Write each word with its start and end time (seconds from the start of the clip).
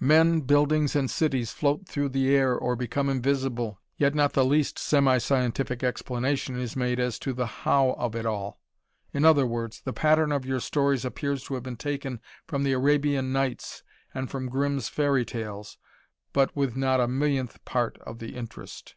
Men, 0.00 0.42
buildings 0.42 0.94
and 0.94 1.10
cities 1.10 1.50
float 1.50 1.86
through 1.88 2.10
the 2.10 2.28
air 2.36 2.54
or 2.54 2.76
become 2.76 3.08
invisible, 3.08 3.80
yet 3.96 4.14
not 4.14 4.34
the 4.34 4.44
least 4.44 4.78
semi 4.78 5.16
scientific 5.16 5.82
explanation 5.82 6.60
is 6.60 6.76
made 6.76 7.00
as 7.00 7.18
to 7.20 7.32
the 7.32 7.46
how 7.46 7.92
of 7.94 8.14
it 8.14 8.26
all. 8.26 8.60
In 9.14 9.24
other 9.24 9.46
words, 9.46 9.80
the 9.80 9.94
pattern 9.94 10.30
of 10.30 10.44
your 10.44 10.60
stories 10.60 11.06
appears 11.06 11.42
to 11.44 11.54
have 11.54 11.62
been 11.62 11.78
taken 11.78 12.20
from 12.46 12.64
the 12.64 12.72
Arabian 12.72 13.32
Nights 13.32 13.82
and 14.12 14.30
from 14.30 14.50
Grimm's 14.50 14.90
Fairy 14.90 15.24
Tales 15.24 15.78
but 16.34 16.54
with 16.54 16.76
not 16.76 17.00
a 17.00 17.08
millionth 17.08 17.64
part 17.64 17.96
of 18.02 18.18
the 18.18 18.36
interest. 18.36 18.94